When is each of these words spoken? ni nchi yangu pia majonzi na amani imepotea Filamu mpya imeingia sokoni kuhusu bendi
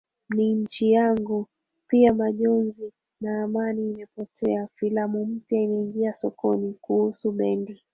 ni 0.29 0.53
nchi 0.55 0.91
yangu 0.91 1.47
pia 1.87 2.13
majonzi 2.13 2.93
na 3.21 3.43
amani 3.43 3.89
imepotea 3.91 4.67
Filamu 4.75 5.25
mpya 5.25 5.61
imeingia 5.61 6.15
sokoni 6.15 6.73
kuhusu 6.81 7.31
bendi 7.31 7.83